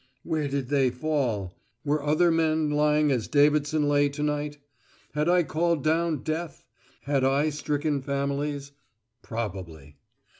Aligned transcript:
Where 0.23 0.47
did 0.47 0.69
they 0.69 0.89
fall? 0.89 1.53
Were 1.85 2.01
other 2.01 2.31
men 2.31 2.71
lying 2.71 3.11
as 3.11 3.27
Davidson 3.27 3.87
lay 3.87 4.09
to 4.09 4.23
night? 4.23 4.57
Had 5.13 5.29
I 5.29 5.43
called 5.43 5.83
down 5.83 6.23
death? 6.23 6.63
Had 7.03 7.23
I 7.23 7.51
stricken 7.51 8.01
families? 8.01 8.71
Probably. 9.21 9.97